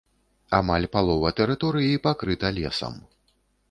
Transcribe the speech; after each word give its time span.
Амаль 0.59 0.87
палова 0.95 1.33
тэрыторыі 1.41 2.03
пакрыта 2.09 2.55
лесам. 2.61 2.93